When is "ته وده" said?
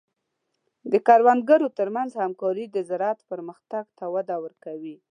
3.97-4.35